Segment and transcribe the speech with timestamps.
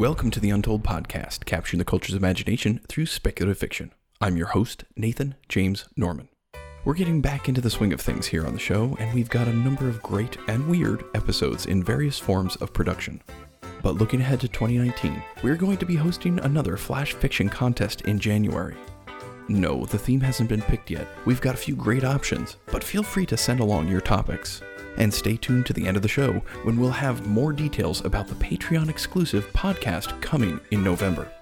[0.00, 3.92] Welcome to the Untold Podcast, capturing the culture's imagination through speculative fiction.
[4.18, 6.30] I'm your host, Nathan James Norman.
[6.86, 9.46] We're getting back into the swing of things here on the show, and we've got
[9.46, 13.20] a number of great and weird episodes in various forms of production.
[13.82, 18.18] But looking ahead to 2019, we're going to be hosting another Flash Fiction contest in
[18.18, 18.76] January.
[19.48, 21.08] No, the theme hasn't been picked yet.
[21.26, 24.62] We've got a few great options, but feel free to send along your topics.
[25.00, 28.28] And stay tuned to the end of the show when we'll have more details about
[28.28, 31.32] the Patreon exclusive podcast coming in November.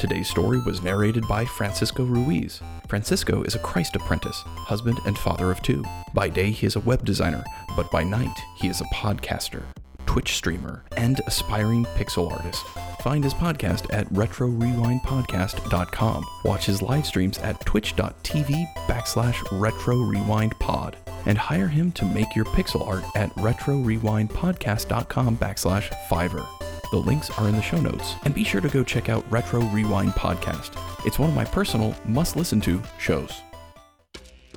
[0.00, 2.60] Today's story was narrated by Francisco Ruiz.
[2.88, 5.84] Francisco is a Christ apprentice, husband, and father of two.
[6.12, 7.44] By day, he is a web designer,
[7.76, 9.62] but by night, he is a podcaster,
[10.06, 12.64] Twitch streamer, and aspiring pixel artist.
[13.00, 16.26] Find his podcast at retrorewindpodcast.com.
[16.44, 20.96] Watch his live streams at twitch.tv backslash retrorewindpod.
[21.26, 26.46] And hire him to make your pixel art at retrorewindpodcast.com backslash Fiverr.
[26.90, 29.60] The links are in the show notes, and be sure to go check out Retro
[29.60, 30.72] Rewind Podcast.
[31.06, 33.42] It's one of my personal must listen to shows.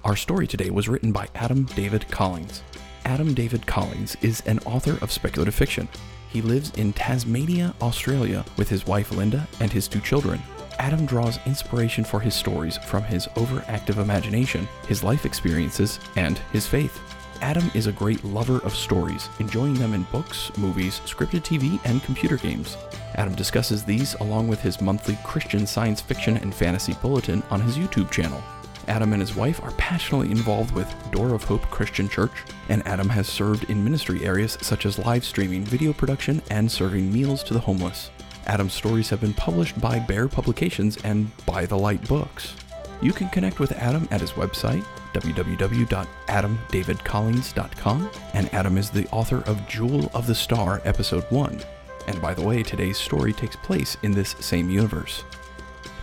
[0.04, 2.64] Our story today was written by Adam David Collings.
[3.06, 5.88] Adam David Collings is an author of speculative fiction.
[6.34, 10.42] He lives in Tasmania, Australia, with his wife Linda and his two children.
[10.80, 16.66] Adam draws inspiration for his stories from his overactive imagination, his life experiences, and his
[16.66, 17.00] faith.
[17.42, 22.02] Adam is a great lover of stories, enjoying them in books, movies, scripted TV, and
[22.02, 22.78] computer games.
[23.14, 27.78] Adam discusses these along with his monthly Christian science fiction and fantasy bulletin on his
[27.78, 28.42] YouTube channel.
[28.88, 32.32] Adam and his wife are passionately involved with Door of Hope Christian Church,
[32.70, 37.12] and Adam has served in ministry areas such as live streaming, video production, and serving
[37.12, 38.10] meals to the homeless.
[38.46, 42.56] Adam's stories have been published by Bear Publications and By the Light Books.
[43.02, 44.84] You can connect with Adam at his website,
[45.14, 51.62] www.adamdavidcollings.com, and Adam is the author of Jewel of the Star, Episode 1.
[52.08, 55.24] And by the way, today's story takes place in this same universe.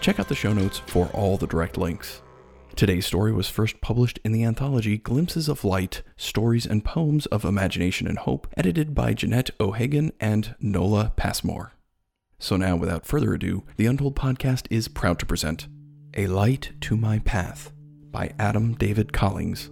[0.00, 2.22] Check out the show notes for all the direct links.
[2.80, 7.44] Today's story was first published in the anthology Glimpses of Light Stories and Poems of
[7.44, 11.74] Imagination and Hope, edited by Jeanette O'Hagan and Nola Passmore.
[12.38, 15.69] So now, without further ado, the Untold Podcast is proud to present
[16.14, 17.70] A Light to My Path
[18.10, 19.69] by Adam David Collings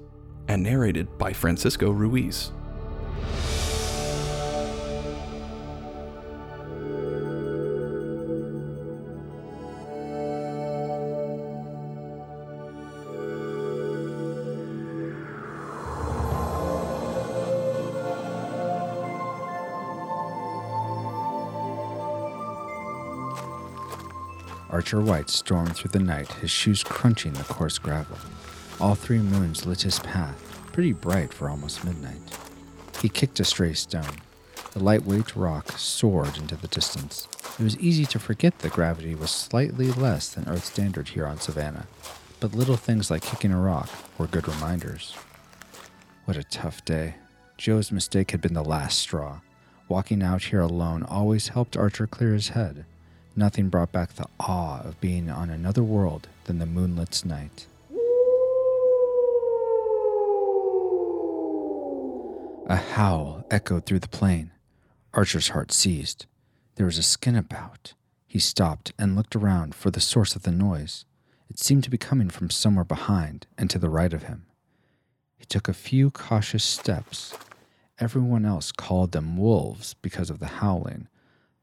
[0.47, 2.53] and narrated by Francisco Ruiz.
[24.79, 28.17] Archer White stormed through the night, his shoes crunching the coarse gravel.
[28.79, 30.41] All three moons lit his path,
[30.73, 32.21] pretty bright for almost midnight.
[33.03, 34.23] He kicked a stray stone.
[34.71, 37.27] The lightweight rock soared into the distance.
[37.59, 41.41] It was easy to forget that gravity was slightly less than Earth standard here on
[41.41, 41.89] Savannah,
[42.39, 45.17] but little things like kicking a rock were good reminders.
[46.25, 47.17] What a tough day.
[47.57, 49.41] Joe's mistake had been the last straw.
[49.89, 52.85] Walking out here alone always helped Archer clear his head.
[53.39, 57.69] Nothing brought back the awe of being on another world than the moonlit night.
[62.67, 64.51] A howl echoed through the plain.
[65.15, 66.27] Archer's heart seized.
[66.75, 67.95] There was a skin about.
[68.27, 71.05] He stopped and looked around for the source of the noise.
[71.49, 74.47] It seemed to be coming from somewhere behind and to the right of him.
[75.37, 77.37] He took a few cautious steps.
[78.01, 81.07] Everyone else called them wolves because of the howling.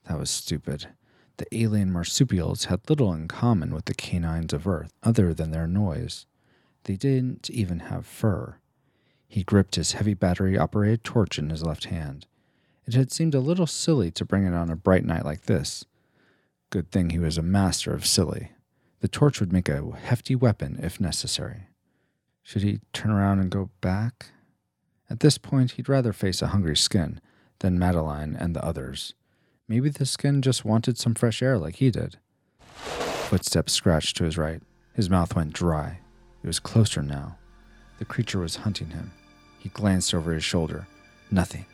[0.07, 0.87] That was stupid.
[1.37, 5.67] The alien marsupials had little in common with the canines of Earth other than their
[5.67, 6.25] noise.
[6.83, 8.57] They didn't even have fur.
[9.27, 12.25] He gripped his heavy battery operated torch in his left hand.
[12.85, 15.83] It had seemed a little silly to bring it on a bright night like this.
[16.69, 18.51] Good thing he was a master of silly.
[19.01, 21.67] The torch would make a hefty weapon if necessary.
[22.43, 24.27] Should he turn around and go back?
[25.09, 27.19] At this point, he'd rather face a hungry skin
[27.59, 29.15] than Madeline and the others.
[29.67, 32.17] Maybe the skin just wanted some fresh air like he did.
[32.59, 34.61] Footsteps scratched to his right.
[34.93, 35.99] His mouth went dry.
[36.43, 37.37] It was closer now.
[37.97, 39.11] The creature was hunting him.
[39.57, 40.87] He glanced over his shoulder.
[41.31, 41.65] Nothing.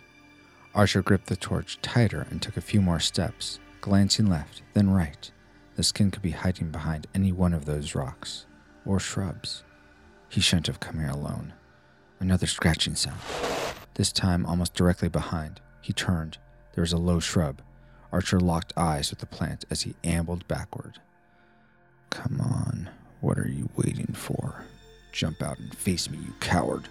[0.74, 5.30] Archer gripped the torch tighter and took a few more steps, glancing left, then right.
[5.76, 8.46] The skin could be hiding behind any one of those rocks
[8.86, 9.64] or shrubs.
[10.30, 11.52] He shouldn't have come here alone.
[12.22, 13.20] Another scratching sound.
[13.96, 15.60] This time almost directly behind.
[15.82, 16.38] He turned.
[16.74, 17.62] There was a low shrub.
[18.12, 21.00] Archer locked eyes with the plant as he ambled backward.
[22.10, 22.90] Come on,
[23.22, 24.66] what are you waiting for?
[25.12, 26.90] Jump out and face me, you coward.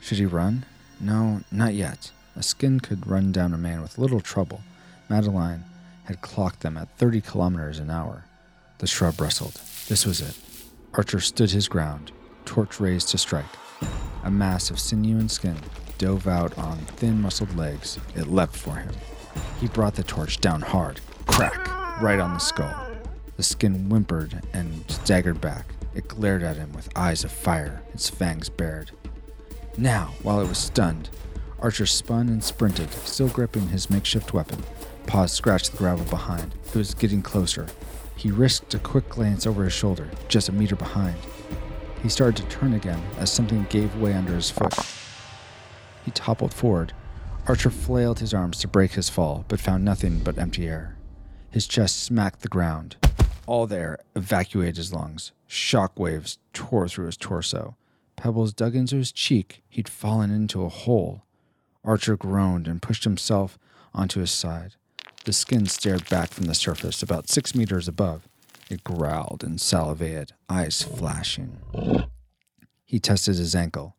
[0.00, 0.64] Should he run?
[1.00, 2.10] No, not yet.
[2.36, 4.60] A skin could run down a man with little trouble.
[5.08, 5.64] Madeline
[6.04, 8.24] had clocked them at 30 kilometers an hour.
[8.78, 9.54] The shrub rustled.
[9.88, 10.38] This was it.
[10.94, 12.12] Archer stood his ground,
[12.44, 13.44] torch raised to strike.
[14.24, 15.56] A mass of sinew and skin
[15.98, 17.98] dove out on thin muscled legs.
[18.16, 18.92] It leapt for him.
[19.60, 21.00] He brought the torch down hard.
[21.26, 22.00] Crack!
[22.00, 22.74] Right on the skull.
[23.36, 25.66] The skin whimpered and staggered back.
[25.94, 28.92] It glared at him with eyes of fire, its fangs bared.
[29.76, 31.10] Now, while it was stunned,
[31.60, 34.62] Archer spun and sprinted, still gripping his makeshift weapon.
[35.06, 36.54] Paws scratched the gravel behind.
[36.66, 37.68] It was getting closer.
[38.16, 41.16] He risked a quick glance over his shoulder, just a meter behind.
[42.02, 44.74] He started to turn again as something gave way under his foot.
[46.04, 46.92] He toppled forward.
[47.48, 50.96] Archer flailed his arms to break his fall, but found nothing but empty air.
[51.50, 52.96] His chest smacked the ground.
[53.46, 55.32] All there evacuated his lungs.
[55.48, 57.76] Shock waves tore through his torso.
[58.14, 59.62] Pebbles dug into his cheek.
[59.68, 61.24] He'd fallen into a hole.
[61.84, 63.58] Archer groaned and pushed himself
[63.92, 64.76] onto his side.
[65.24, 68.28] The skin stared back from the surface about six meters above.
[68.70, 71.58] It growled and salivated, eyes flashing.
[72.84, 73.96] He tested his ankle.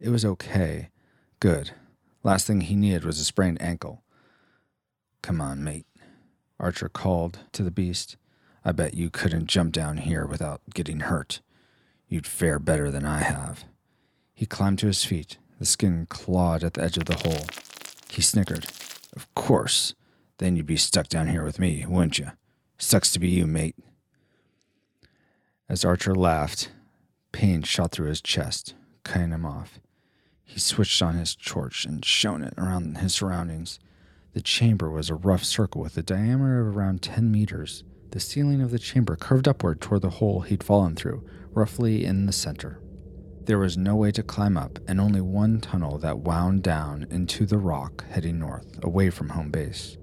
[0.00, 0.88] It was okay.
[1.40, 1.72] Good.
[2.26, 4.02] Last thing he needed was a sprained ankle.
[5.22, 5.86] Come on, mate.
[6.58, 8.16] Archer called to the beast.
[8.64, 11.40] I bet you couldn't jump down here without getting hurt.
[12.08, 13.64] You'd fare better than I have.
[14.34, 15.38] He climbed to his feet.
[15.60, 17.46] The skin clawed at the edge of the hole.
[18.10, 18.66] He snickered.
[19.14, 19.94] Of course.
[20.38, 22.32] Then you'd be stuck down here with me, wouldn't you?
[22.76, 23.76] Sucks to be you, mate.
[25.68, 26.72] As Archer laughed,
[27.30, 28.74] pain shot through his chest,
[29.04, 29.78] cutting him off.
[30.46, 33.78] He switched on his torch and shone it around his surroundings.
[34.32, 37.84] The chamber was a rough circle with a diameter of around 10 meters.
[38.12, 42.26] The ceiling of the chamber curved upward toward the hole he'd fallen through, roughly in
[42.26, 42.80] the center.
[43.44, 47.46] There was no way to climb up, and only one tunnel that wound down into
[47.46, 49.96] the rock heading north, away from home base.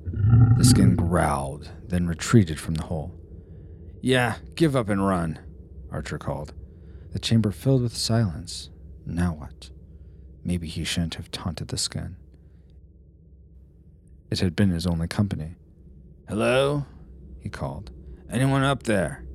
[0.57, 3.13] The skin growled, then retreated from the hole.
[4.01, 5.39] Yeah, give up and run,
[5.91, 6.53] Archer called.
[7.11, 8.69] The chamber filled with silence.
[9.05, 9.69] Now what?
[10.43, 12.17] Maybe he shouldn't have taunted the skin.
[14.29, 15.55] It had been his only company.
[16.27, 16.85] Hello?
[17.39, 17.91] he called.
[18.29, 19.25] Anyone up there?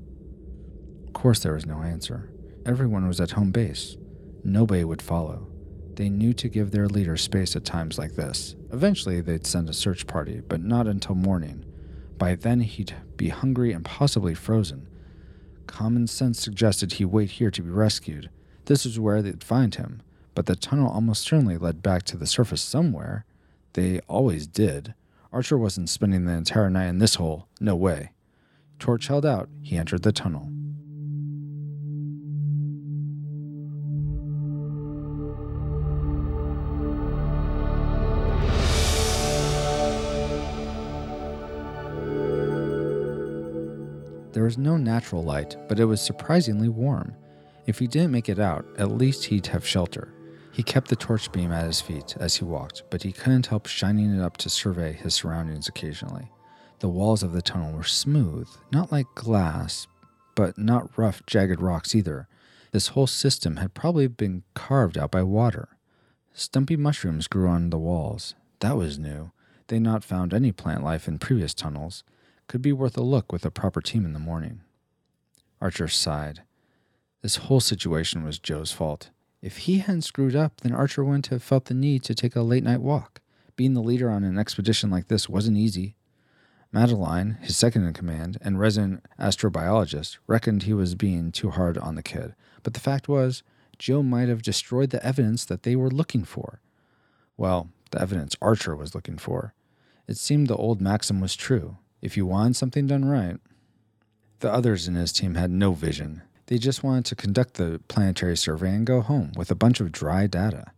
[1.06, 2.30] Of course, there was no answer.
[2.66, 3.96] Everyone was at home base.
[4.44, 5.46] Nobody would follow.
[5.94, 8.56] They knew to give their leader space at times like this.
[8.72, 11.64] Eventually, they'd send a search party, but not until morning.
[12.16, 14.88] By then, he'd be hungry and possibly frozen.
[15.66, 18.30] Common sense suggested he wait here to be rescued.
[18.64, 20.02] This was where they'd find him,
[20.34, 23.24] but the tunnel almost certainly led back to the surface somewhere.
[23.72, 24.94] They always did.
[25.32, 27.48] Archer wasn't spending the entire night in this hole.
[27.60, 28.12] No way.
[28.78, 30.50] Torch held out, he entered the tunnel.
[44.32, 47.16] There was no natural light, but it was surprisingly warm.
[47.66, 50.14] If he didn't make it out, at least he'd have shelter.
[50.58, 53.68] He kept the torch beam at his feet as he walked, but he couldn't help
[53.68, 56.32] shining it up to survey his surroundings occasionally.
[56.80, 59.86] The walls of the tunnel were smooth, not like glass,
[60.34, 62.26] but not rough, jagged rocks either.
[62.72, 65.68] This whole system had probably been carved out by water.
[66.32, 68.34] Stumpy mushrooms grew on the walls.
[68.58, 69.30] That was new.
[69.68, 72.02] They'd not found any plant life in previous tunnels.
[72.48, 74.62] Could be worth a look with a proper team in the morning.
[75.60, 76.42] Archer sighed.
[77.22, 79.10] This whole situation was Joe's fault.
[79.40, 82.42] If he hadn't screwed up, then Archer wouldn't have felt the need to take a
[82.42, 83.20] late night walk.
[83.56, 85.94] Being the leader on an expedition like this wasn't easy.
[86.72, 91.94] Madeline, his second in command and resident astrobiologist, reckoned he was being too hard on
[91.94, 92.34] the kid.
[92.62, 93.42] But the fact was,
[93.78, 96.60] Joe might have destroyed the evidence that they were looking for.
[97.36, 99.54] Well, the evidence Archer was looking for.
[100.06, 101.78] It seemed the old maxim was true.
[102.02, 103.38] If you want something done right.
[104.40, 106.22] The others in his team had no vision.
[106.48, 109.92] They just wanted to conduct the planetary survey and go home with a bunch of
[109.92, 110.72] dry data.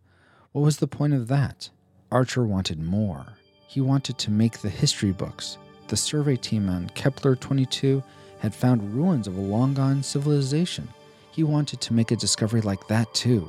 [0.51, 1.69] What was the point of that?
[2.11, 3.37] Archer wanted more.
[3.69, 5.57] He wanted to make the history books.
[5.87, 8.03] The survey team on Kepler 22
[8.39, 10.89] had found ruins of a long gone civilization.
[11.31, 13.47] He wanted to make a discovery like that too.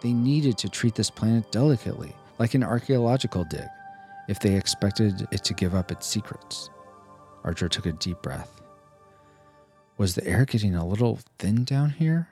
[0.00, 3.68] They needed to treat this planet delicately, like an archaeological dig,
[4.26, 6.70] if they expected it to give up its secrets.
[7.44, 8.57] Archer took a deep breath.
[9.98, 12.28] Was the air getting a little thin down here?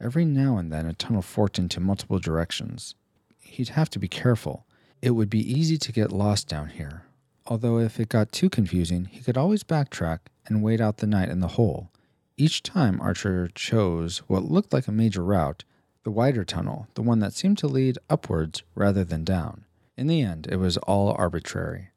[0.00, 2.96] Every now and then a tunnel forked into multiple directions.
[3.38, 4.66] He'd have to be careful.
[5.00, 7.04] It would be easy to get lost down here,
[7.46, 11.28] although if it got too confusing, he could always backtrack and wait out the night
[11.28, 11.92] in the hole.
[12.36, 15.62] Each time Archer chose what looked like a major route,
[16.02, 19.64] the wider tunnel, the one that seemed to lead upwards rather than down.
[19.96, 21.90] In the end, it was all arbitrary.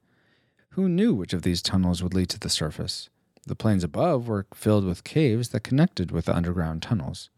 [0.73, 3.09] Who knew which of these tunnels would lead to the surface?
[3.47, 7.29] The plains above were filled with caves that connected with the underground tunnels.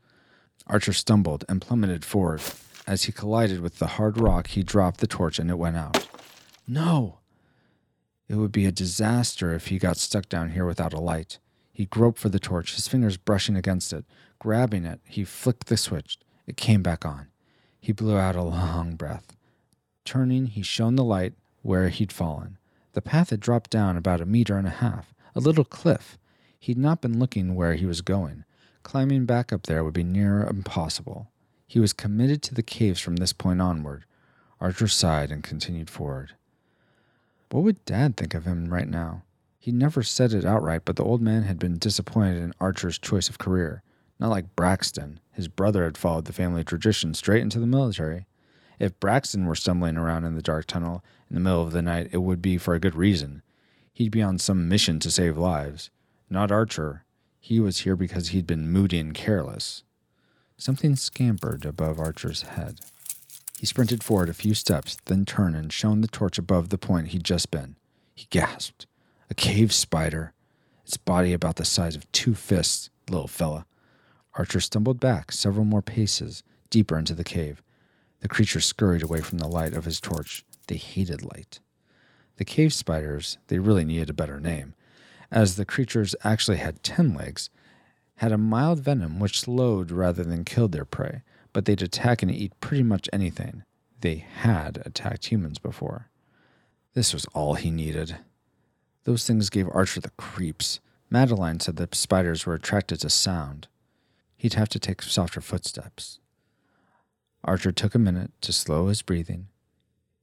[0.65, 2.41] Archer stumbled and plummeted forward.
[2.87, 6.07] As he collided with the hard rock, he dropped the torch and it went out.
[6.67, 7.19] No!
[8.27, 11.37] It would be a disaster if he got stuck down here without a light.
[11.71, 14.05] He groped for the torch, his fingers brushing against it.
[14.39, 16.17] Grabbing it, he flicked the switch.
[16.47, 17.27] It came back on.
[17.79, 19.35] He blew out a long breath.
[20.05, 22.57] Turning, he shone the light where he'd fallen.
[22.93, 26.17] The path had dropped down about a meter and a half, a little cliff.
[26.59, 28.43] He'd not been looking where he was going.
[28.83, 31.29] Climbing back up there would be near impossible.
[31.67, 34.05] He was committed to the caves from this point onward.
[34.59, 36.33] Archer sighed and continued forward.
[37.51, 39.23] What would Dad think of him right now?
[39.57, 43.29] He never said it outright, but the old man had been disappointed in Archer's choice
[43.29, 43.83] of career.
[44.19, 45.19] Not like Braxton.
[45.31, 48.25] His brother had followed the family tradition straight into the military.
[48.79, 52.09] If Braxton were stumbling around in the dark tunnel in the middle of the night,
[52.11, 53.41] it would be for a good reason.
[53.93, 55.89] He'd be on some mission to save lives.
[56.29, 57.05] Not Archer.
[57.39, 59.83] He was here because he'd been moody and careless.
[60.57, 62.79] Something scampered above Archer's head.
[63.59, 67.09] He sprinted forward a few steps, then turned and shone the torch above the point
[67.09, 67.75] he'd just been.
[68.15, 68.85] He gasped.
[69.29, 70.33] A cave spider.
[70.85, 73.65] Its body about the size of two fists, little fella.
[74.35, 77.61] Archer stumbled back several more paces, deeper into the cave.
[78.21, 80.45] The creature scurried away from the light of his torch.
[80.67, 81.59] They hated light.
[82.39, 84.73] The cave spiders, they really needed a better name,
[85.29, 87.49] as the creatures actually had ten legs,
[88.15, 92.31] had a mild venom which slowed rather than killed their prey, but they'd attack and
[92.31, 93.63] eat pretty much anything.
[93.99, 96.07] They had attacked humans before.
[96.93, 98.19] This was all he needed.
[99.03, 100.79] Those things gave Archer the creeps.
[101.09, 103.67] Madeline said that spiders were attracted to sound.
[104.37, 106.19] He'd have to take softer footsteps.
[107.43, 109.49] Archer took a minute to slow his breathing.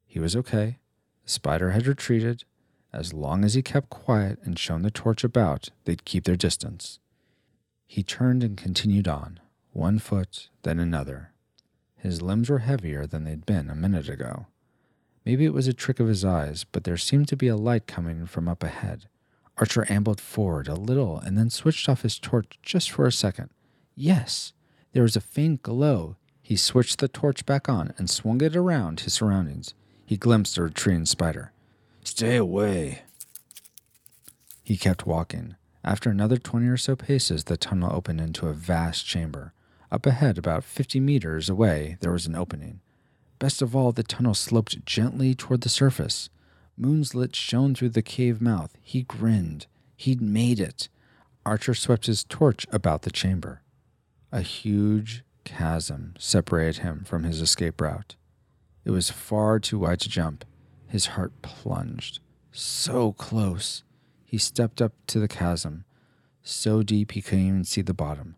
[0.06, 0.78] He was okay.
[1.26, 2.44] The spider had retreated.
[2.92, 7.00] As long as he kept quiet and shone the torch about, they'd keep their distance.
[7.88, 9.40] He turned and continued on,
[9.72, 11.32] one foot, then another.
[11.96, 14.46] His limbs were heavier than they'd been a minute ago.
[15.24, 17.88] Maybe it was a trick of his eyes, but there seemed to be a light
[17.88, 19.08] coming from up ahead.
[19.58, 23.50] Archer ambled forward a little and then switched off his torch just for a second.
[23.96, 24.52] Yes,
[24.92, 26.14] there was a faint glow.
[26.40, 29.74] He switched the torch back on and swung it around his surroundings.
[30.06, 31.52] He glimpsed a retreating spider.
[32.04, 33.02] Stay away.
[34.62, 35.56] He kept walking.
[35.84, 39.52] After another 20 or so paces, the tunnel opened into a vast chamber.
[39.90, 42.80] Up ahead, about 50 meters away, there was an opening.
[43.40, 46.30] Best of all, the tunnel sloped gently toward the surface.
[46.76, 48.76] Moon's lit shone through the cave mouth.
[48.80, 49.66] He grinned.
[49.96, 50.88] He'd made it.
[51.44, 53.62] Archer swept his torch about the chamber.
[54.30, 58.16] A huge chasm separated him from his escape route.
[58.86, 60.44] It was far too wide to jump.
[60.86, 62.20] His heart plunged.
[62.52, 63.82] So close.
[64.24, 65.84] He stepped up to the chasm,
[66.44, 68.36] so deep he couldn't even see the bottom.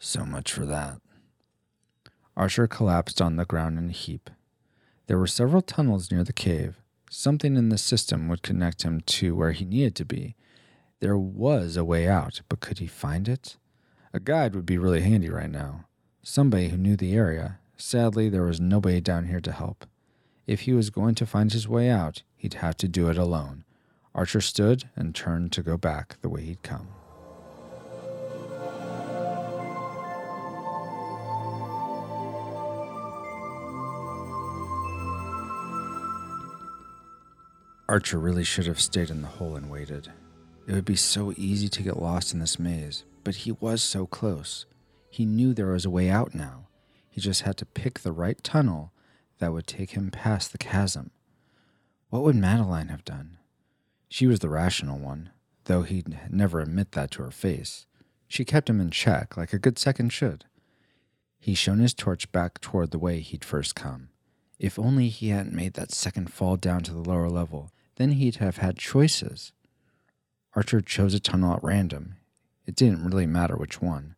[0.00, 1.00] So much for that.
[2.36, 4.28] Archer collapsed on the ground in a heap.
[5.06, 6.80] There were several tunnels near the cave.
[7.08, 10.34] Something in the system would connect him to where he needed to be.
[10.98, 13.56] There was a way out, but could he find it?
[14.12, 15.84] A guide would be really handy right now.
[16.24, 17.60] Somebody who knew the area.
[17.78, 19.84] Sadly, there was nobody down here to help.
[20.46, 23.64] If he was going to find his way out, he'd have to do it alone.
[24.14, 26.88] Archer stood and turned to go back the way he'd come.
[37.88, 40.10] Archer really should have stayed in the hole and waited.
[40.66, 44.06] It would be so easy to get lost in this maze, but he was so
[44.06, 44.66] close.
[45.10, 46.65] He knew there was a way out now.
[47.16, 48.92] He just had to pick the right tunnel
[49.38, 51.12] that would take him past the chasm.
[52.10, 53.38] What would Madeline have done?
[54.10, 55.30] She was the rational one,
[55.64, 57.86] though he'd never admit that to her face.
[58.28, 60.44] She kept him in check, like a good second should.
[61.38, 64.10] He shone his torch back toward the way he'd first come.
[64.58, 68.36] If only he hadn't made that second fall down to the lower level, then he'd
[68.36, 69.52] have had choices.
[70.54, 72.16] Archer chose a tunnel at random.
[72.66, 74.15] It didn't really matter which one.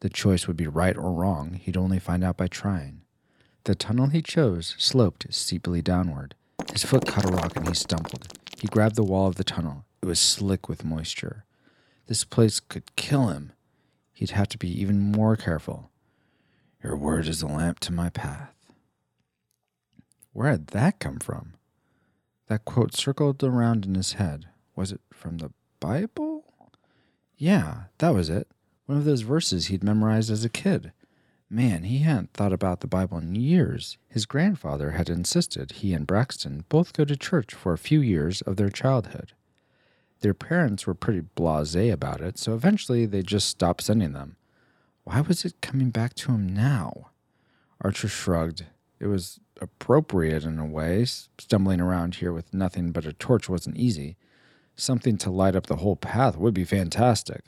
[0.00, 3.02] The choice would be right or wrong, he'd only find out by trying.
[3.64, 6.34] The tunnel he chose sloped steeply downward.
[6.72, 8.28] His foot caught a rock and he stumbled.
[8.58, 9.84] He grabbed the wall of the tunnel.
[10.02, 11.44] It was slick with moisture.
[12.06, 13.52] This place could kill him.
[14.12, 15.90] He'd have to be even more careful.
[16.82, 18.54] Your word is a lamp to my path.
[20.32, 21.54] Where had that come from?
[22.48, 24.46] That quote circled around in his head.
[24.74, 26.44] Was it from the Bible?
[27.36, 28.48] Yeah, that was it.
[28.90, 30.90] One of those verses he'd memorized as a kid.
[31.48, 33.98] Man, he hadn't thought about the Bible in years.
[34.08, 38.42] His grandfather had insisted he and Braxton both go to church for a few years
[38.42, 39.32] of their childhood.
[40.22, 44.34] Their parents were pretty blase about it, so eventually they just stopped sending them.
[45.04, 47.10] Why was it coming back to him now?
[47.80, 48.64] Archer shrugged.
[48.98, 51.04] It was appropriate in a way.
[51.04, 54.16] Stumbling around here with nothing but a torch wasn't easy.
[54.74, 57.44] Something to light up the whole path would be fantastic.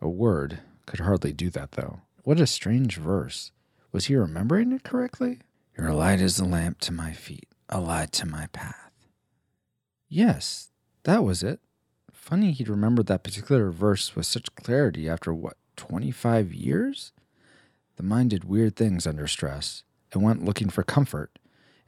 [0.00, 2.00] A word could hardly do that, though.
[2.24, 3.52] What a strange verse.
[3.92, 5.40] Was he remembering it correctly?
[5.76, 8.90] Your light is a lamp to my feet, a light to my path.
[10.08, 10.70] Yes,
[11.04, 11.60] that was it.
[12.10, 17.12] Funny he'd remembered that particular verse with such clarity after what, 25 years?
[17.96, 19.82] The mind did weird things under stress.
[20.14, 21.38] It went looking for comfort.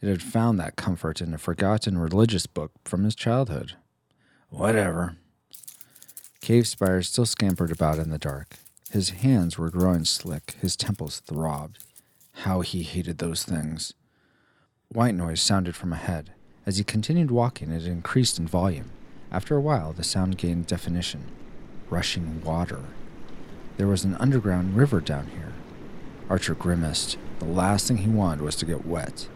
[0.02, 3.76] It had found that comfort in a forgotten religious book from his childhood.
[4.50, 5.16] Whatever.
[6.40, 8.57] Cave spiders still scampered about in the dark.
[8.90, 11.78] His hands were growing slick, his temples throbbed.
[12.32, 13.94] How he hated those things.
[14.88, 16.32] White noise sounded from ahead.
[16.66, 18.90] As he continued walking, it increased in volume.
[19.30, 21.26] After a while, the sound gained definition
[21.88, 22.85] rushing water.
[23.76, 25.52] There was an underground river down here.
[26.28, 27.18] Archer grimaced.
[27.40, 29.28] The last thing he wanted was to get wet.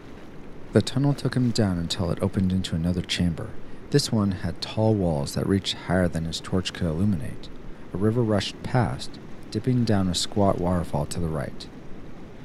[0.71, 3.49] The tunnel took him down until it opened into another chamber.
[3.91, 7.49] This one had tall walls that reached higher than his torch could illuminate.
[7.93, 9.19] A river rushed past,
[9.55, 11.65] dipping down a squat waterfall to the right.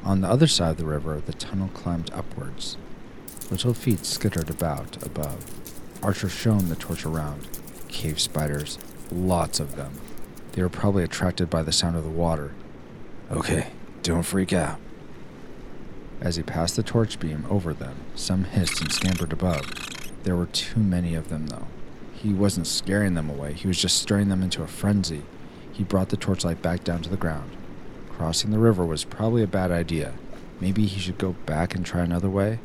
[0.05, 2.77] On the other side of the river, the tunnel climbed upwards.
[3.51, 5.45] Little feet skittered about above.
[6.05, 7.49] Archer shone the torch around.
[7.89, 8.79] Cave spiders,
[9.11, 9.95] lots of them.
[10.53, 12.53] They were probably attracted by the sound of the water.
[13.29, 13.73] Okay,
[14.05, 14.79] don't freak out.
[16.21, 19.69] As he passed the torch beam over them, some hissed and scampered above.
[20.23, 21.67] There were too many of them, though.
[22.15, 25.25] He wasn't scaring them away, he was just stirring them into a frenzy.
[25.81, 27.53] He brought the torchlight back down to the ground.
[28.11, 30.13] Crossing the river was probably a bad idea.
[30.61, 32.59] Maybe he should go back and try another way?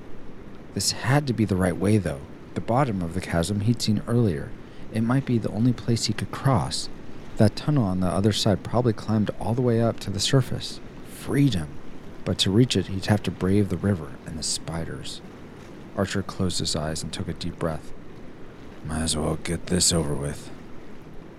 [0.73, 2.19] This had to be the right way, though.
[2.55, 4.51] The bottom of the chasm he'd seen earlier.
[4.91, 6.89] It might be the only place he could cross.
[7.37, 10.81] That tunnel on the other side probably climbed all the way up to the surface.
[11.07, 11.69] Freedom!
[12.25, 15.21] But to reach it, he'd have to brave the river and the spiders.
[15.95, 17.93] Archer closed his eyes and took a deep breath.
[18.85, 20.51] Might as well get this over with.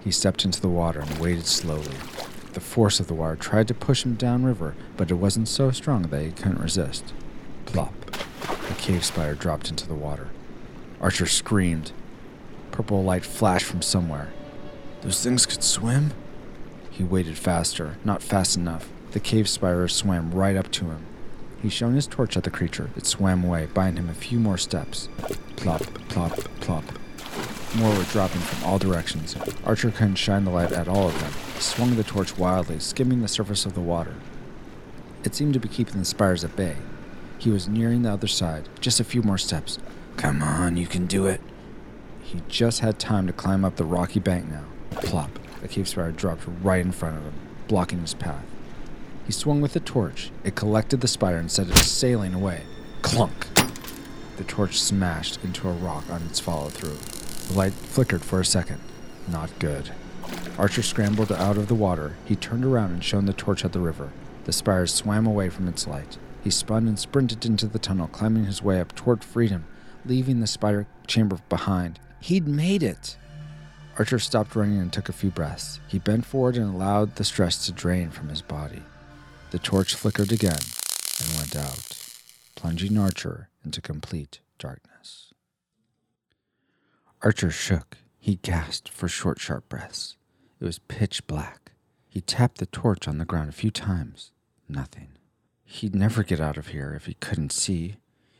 [0.07, 1.97] He stepped into the water and waded slowly.
[2.53, 6.03] The force of the water tried to push him downriver, but it wasn't so strong
[6.03, 7.13] that he couldn't resist.
[7.65, 7.93] Plop.
[8.71, 10.29] A cave spider dropped into the water.
[11.01, 11.91] Archer screamed.
[12.71, 14.33] Purple light flashed from somewhere.
[15.03, 16.13] Those things could swim?
[16.89, 18.89] He waded faster, not fast enough.
[19.11, 21.05] The cave spider swam right up to him.
[21.61, 22.91] He shone his torch at the creature.
[22.97, 25.09] It swam away, buying him a few more steps.
[25.57, 26.85] Plop, plop, plop.
[27.77, 29.37] More were dropping from all directions.
[29.65, 31.33] Archer couldn't shine the light at all of them.
[31.55, 34.15] He swung the torch wildly, skimming the surface of the water.
[35.25, 36.77] It seemed to be keeping the spires at bay.
[37.39, 38.69] He was nearing the other side.
[38.81, 39.79] Just a few more steps.
[40.17, 41.43] Come on, you can do it.
[42.23, 44.65] He just had time to climb up the rocky bank now.
[44.93, 45.39] Plop.
[45.63, 47.35] A cave spire dropped right in front of him,
[47.69, 48.45] blocking his path.
[49.27, 50.31] He swung with the torch.
[50.45, 52.63] It collected the spider and set it sailing away.
[53.03, 53.49] Clunk!
[54.39, 56.99] The torch smashed into a rock on its follow through.
[57.47, 58.81] The light flickered for a second.
[59.29, 59.91] Not good.
[60.59, 62.17] Archer scrambled out of the water.
[62.25, 64.11] He turned around and shone the torch at the river.
[64.45, 66.19] The spider swam away from its light.
[66.43, 69.65] He spun and sprinted into the tunnel, climbing his way up toward freedom,
[70.05, 71.99] leaving the spider chamber behind.
[72.21, 73.17] He'd made it!
[73.99, 75.81] Archer stopped running and took a few breaths.
[75.89, 78.83] He bent forward and allowed the stress to drain from his body.
[79.51, 81.99] The torch flickered again and went out,
[82.57, 84.96] plunging Archer into complete darkness.
[87.27, 87.99] Archer shook.
[88.21, 90.17] He gasped for short, sharp breaths.
[90.61, 91.73] It was pitch black.
[92.09, 94.31] He tapped the torch on the ground a few times.
[94.69, 95.09] Nothing.
[95.65, 97.97] He'd never get out of here if he couldn't see.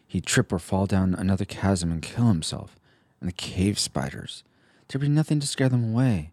[0.07, 2.79] He'd trip or fall down another chasm and kill himself.
[3.19, 4.45] And the cave spiders.
[4.87, 6.31] There'd be nothing to scare them away.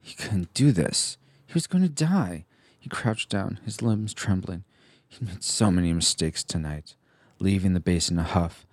[0.00, 1.18] He couldn't do this.
[1.44, 2.44] He was going to die.
[2.78, 4.62] He crouched down, his limbs trembling.
[5.08, 6.94] He'd made so many mistakes tonight,
[7.40, 8.64] leaving the base in a huff,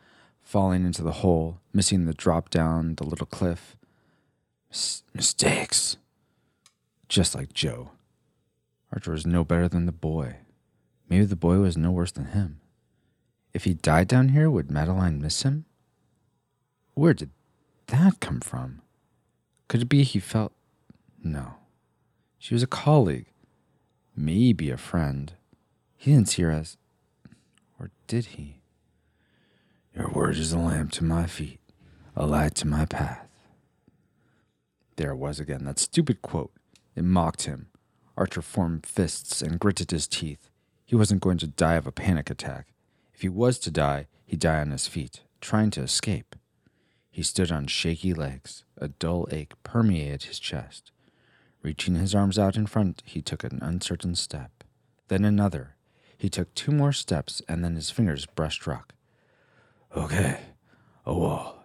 [0.48, 3.76] falling into the hole, missing the drop down the little cliff.
[4.70, 5.98] Mis- mistakes.
[7.10, 7.92] Just like Joe.
[8.94, 10.38] Archer was no better than the boy.
[11.10, 12.62] Maybe the boy was no worse than him.
[13.54, 15.66] If he died down here, would Madeline miss him?
[16.94, 17.32] Where did
[17.88, 18.82] that come from?
[19.68, 20.54] Could it be he felt.
[21.22, 21.56] No.
[22.40, 23.28] She was a colleague
[24.18, 25.34] maybe a friend.
[25.96, 26.78] He didn't see her as.
[27.80, 28.57] Or did he?
[29.98, 31.60] Your word is a lamp to my feet,
[32.16, 33.28] a light to my path.
[34.96, 36.52] There it was again, that stupid quote.
[36.96, 37.70] It mocked him.
[38.16, 40.52] Archer formed fists and gritted his teeth.
[40.86, 42.68] He wasn't going to die of a panic attack.
[43.12, 46.36] If he was to die, he'd die on his feet, trying to escape.
[47.10, 48.66] He stood on shaky legs.
[48.78, 50.92] A dull ache permeated his chest.
[51.64, 54.64] Reaching his arms out in front, he took an uncertain step.
[55.08, 55.76] Then another.
[56.16, 58.94] He took two more steps, and then his fingers brushed rock.
[59.96, 60.40] Okay,
[61.06, 61.64] a wall.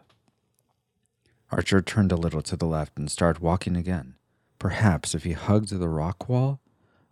[1.51, 4.15] Archer turned a little to the left and started walking again.
[4.59, 6.61] Perhaps if he hugged the rock wall,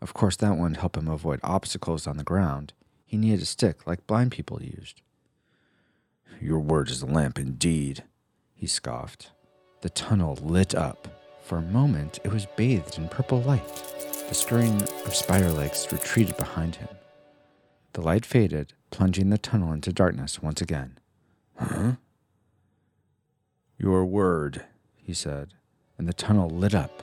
[0.01, 2.73] of course that wouldn't help him avoid obstacles on the ground.
[3.05, 5.03] He needed a stick like blind people used.
[6.41, 8.05] Your word is a lamp indeed,
[8.55, 9.33] he scoffed.
[9.83, 11.09] The tunnel lit up.
[11.43, 13.67] For a moment, it was bathed in purple light.
[14.29, 16.89] The scurrying of spider legs retreated behind him.
[17.95, 20.99] The light faded, plunging the tunnel into darkness once again.
[21.57, 21.93] Huh?
[23.79, 24.65] Your word,
[24.97, 25.55] he said,
[25.97, 27.03] and the tunnel lit up,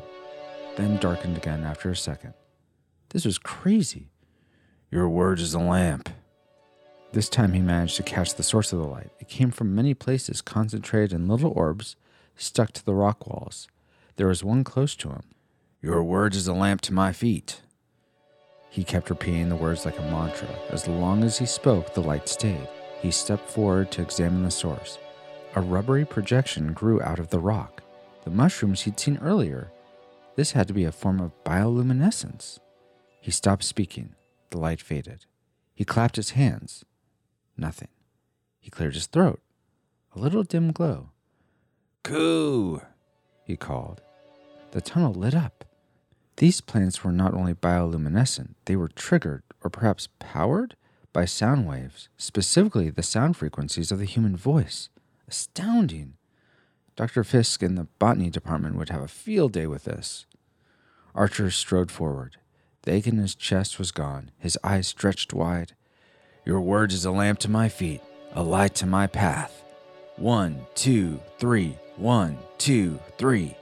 [0.76, 2.34] then darkened again after a second.
[3.10, 4.10] This was crazy.
[4.92, 6.10] Your word is a lamp.
[7.14, 9.10] This time he managed to catch the source of the light.
[9.20, 11.96] It came from many places, concentrated in little orbs
[12.36, 13.68] stuck to the rock walls.
[14.16, 15.24] There was one close to him.
[15.82, 17.62] Your word is a lamp to my feet.
[18.70, 20.50] He kept repeating the words like a mantra.
[20.70, 22.68] As long as he spoke, the light stayed.
[23.02, 24.98] He stepped forward to examine the source.
[25.56, 27.82] A rubbery projection grew out of the rock.
[28.24, 29.72] The mushrooms he'd seen earlier.
[30.36, 32.60] This had to be a form of bioluminescence.
[33.22, 34.16] He stopped speaking.
[34.50, 35.26] The light faded.
[35.74, 36.86] He clapped his hands.
[37.58, 37.90] Nothing.
[38.60, 39.42] He cleared his throat.
[40.16, 41.10] A little dim glow.
[42.04, 42.82] Coo!
[43.44, 44.02] he called.
[44.72, 45.66] The tunnel lit up.
[46.38, 50.76] These plants were not only bioluminescent, they were triggered, or perhaps powered,
[51.12, 54.90] by sound waves, specifically the sound frequencies of the human voice.
[55.28, 56.14] Astounding!
[56.96, 57.24] Dr.
[57.24, 60.28] Fisk in the botany department would have a field day with this.
[61.16, 62.38] Archer strode forward.
[62.84, 65.74] The ache in his chest was gone, his eyes stretched wide.
[66.46, 68.02] Your words is a lamp to my feet,
[68.34, 69.64] a light to my path.
[70.18, 73.58] One, two, three, one, two, three.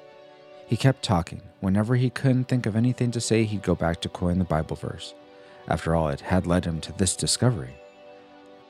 [0.67, 1.41] He kept talking.
[1.59, 4.75] Whenever he couldn't think of anything to say, he'd go back to quoting the Bible
[4.75, 5.13] verse.
[5.67, 7.75] After all, it had led him to this discovery.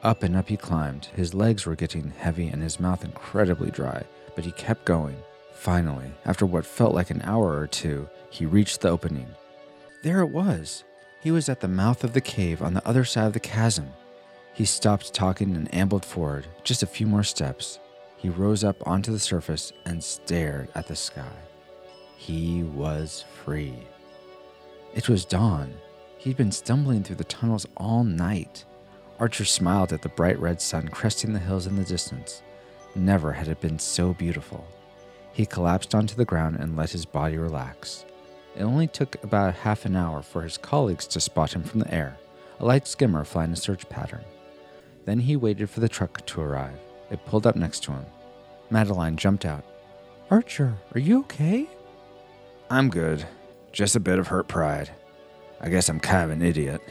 [0.03, 1.05] Up and up he climbed.
[1.15, 4.03] His legs were getting heavy and his mouth incredibly dry,
[4.36, 5.17] but he kept going.
[5.53, 9.27] Finally, after what felt like an hour or two, he reached the opening.
[10.03, 10.84] There it was.
[11.21, 13.88] He was at the mouth of the cave on the other side of the chasm.
[14.53, 17.79] He stopped talking and ambled forward, just a few more steps.
[18.15, 21.34] He rose up onto the surface and stared at the sky.
[22.15, 23.75] He was free.
[24.93, 25.73] It was dawn.
[26.17, 28.65] He'd been stumbling through the tunnels all night.
[29.19, 32.41] Archer smiled at the bright red sun cresting the hills in the distance.
[32.95, 34.65] Never had it been so beautiful.
[35.34, 38.06] He collapsed onto the ground and let his body relax.
[38.56, 41.93] It only took about half an hour for his colleagues to spot him from the
[41.93, 42.17] air,
[42.60, 44.23] a light skimmer flying a search pattern.
[45.04, 46.80] Then he waited for the truck to arrive.
[47.12, 48.06] It pulled up next to him.
[48.69, 49.63] Madeline jumped out.
[50.32, 51.67] Archer, are you okay?
[52.69, 53.25] I'm good.
[53.71, 54.89] Just a bit of hurt pride.
[55.62, 56.82] I guess I'm kind of an idiot.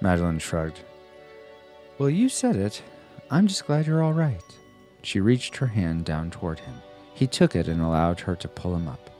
[0.00, 0.80] Madeline shrugged.
[1.98, 2.82] Well, you said it.
[3.30, 4.42] I'm just glad you're all right.
[5.02, 6.74] She reached her hand down toward him.
[7.12, 9.10] He took it and allowed her to pull him up.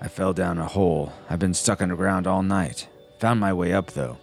[0.00, 1.12] I fell down a hole.
[1.28, 2.88] I've been stuck underground all night.
[3.20, 4.18] Found my way up, though.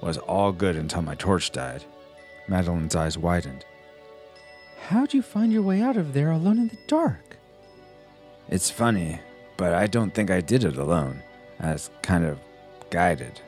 [0.00, 1.84] Was all good until my torch died.
[2.46, 3.64] Madeline's eyes widened.
[4.88, 7.36] How'd you find your way out of there alone in the dark?
[8.48, 9.20] It's funny,
[9.58, 11.22] but I don't think I did it alone.
[11.60, 12.38] I was kind of
[12.88, 13.42] guided.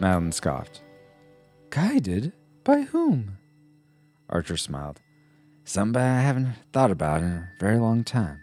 [0.00, 0.80] Madeline scoffed.
[1.70, 2.32] Guided?
[2.64, 3.38] By whom?
[4.28, 5.00] Archer smiled.
[5.64, 8.40] Somebody I haven't thought about in a very long time.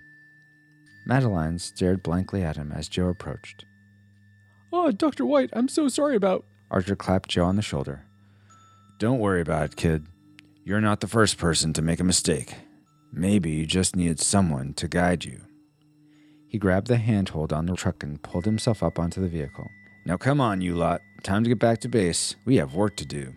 [1.08, 3.65] Madeline stared blankly at him as Joe approached.
[4.71, 5.25] Ah, oh, Dr.
[5.25, 6.45] White, I'm so sorry about.
[6.69, 8.05] Archer clapped Joe on the shoulder.
[8.99, 10.05] Don't worry about it, kid.
[10.63, 12.53] You're not the first person to make a mistake.
[13.12, 15.44] Maybe you just needed someone to guide you.
[16.47, 19.67] He grabbed the handhold on the truck and pulled himself up onto the vehicle.
[20.05, 21.01] Now come on, you lot.
[21.23, 22.36] Time to get back to base.
[22.45, 23.34] We have work to do.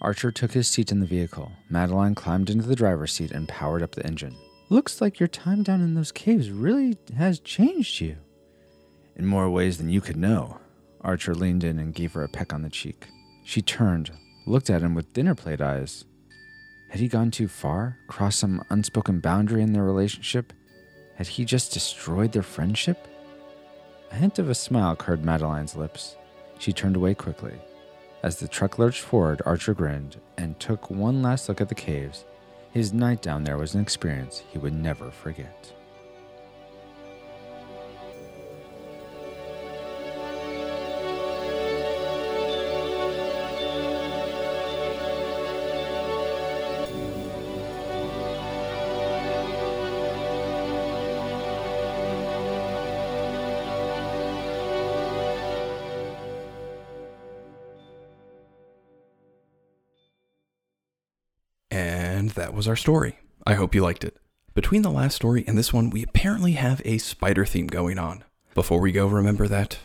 [0.00, 1.52] Archer took his seat in the vehicle.
[1.70, 4.36] Madeline climbed into the driver's seat and powered up the engine.
[4.68, 8.16] Looks like your time down in those caves really has changed you.
[9.16, 10.58] In more ways than you could know.
[11.02, 13.06] Archer leaned in and gave her a peck on the cheek.
[13.44, 14.12] She turned,
[14.46, 16.04] looked at him with dinner plate eyes.
[16.90, 17.98] Had he gone too far?
[18.06, 20.52] Crossed some unspoken boundary in their relationship?
[21.22, 23.06] Had he just destroyed their friendship?
[24.10, 26.16] A hint of a smile curved Madeline's lips.
[26.58, 27.54] She turned away quickly.
[28.24, 32.24] As the truck lurched forward, Archer grinned and took one last look at the caves.
[32.72, 35.72] His night down there was an experience he would never forget.
[62.22, 63.18] And that was our story.
[63.44, 64.16] I hope you liked it.
[64.54, 68.22] Between the last story and this one, we apparently have a spider theme going on.
[68.54, 69.80] Before we go, remember that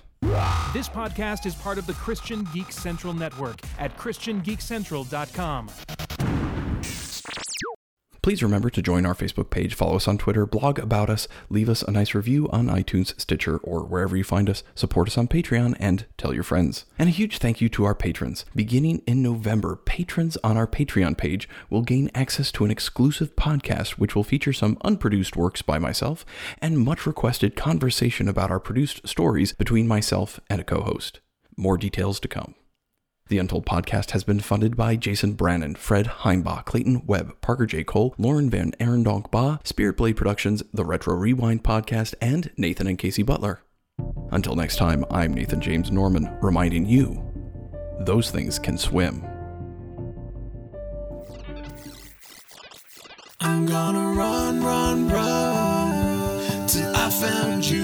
[0.72, 5.70] This podcast is part of the Christian Geek Central Network at ChristianGeekCentral.com.
[8.28, 11.70] Please remember to join our Facebook page, follow us on Twitter, blog about us, leave
[11.70, 15.30] us a nice review on iTunes, Stitcher, or wherever you find us, support us on
[15.30, 16.84] Patreon, and tell your friends.
[17.00, 18.44] And a huge thank you to our patrons.
[18.54, 23.92] Beginning in November, patrons on our Patreon page will gain access to an exclusive podcast
[23.92, 26.26] which will feature some unproduced works by myself
[26.62, 31.22] and much requested conversation about our produced stories between myself and a co host.
[31.56, 32.56] More details to come.
[33.30, 37.84] The Untold podcast has been funded by Jason Brannon, Fred Heimbach, Clayton Webb, Parker J.
[37.84, 42.98] Cole, Lauren Van Arendonk Ba, Spirit Blade Productions, The Retro Rewind podcast, and Nathan and
[42.98, 43.64] Casey Butler.
[44.32, 47.22] Until next time, I'm Nathan James Norman, reminding you
[48.00, 49.22] those things can swim.
[53.42, 57.84] I'm gonna run, run, run till I found you,